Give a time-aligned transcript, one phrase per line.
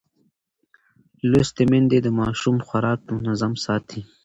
[1.29, 4.01] لوستې میندې د ماشوم خوراک منظم ساتي.